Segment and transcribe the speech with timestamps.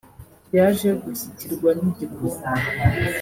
[0.55, 2.61] yaje gushyikirwa n’igikundi